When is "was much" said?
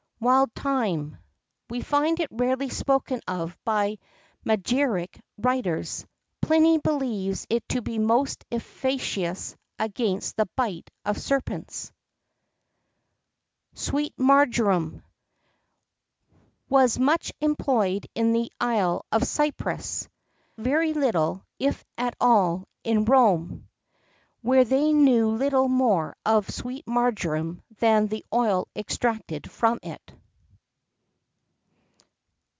16.69-17.33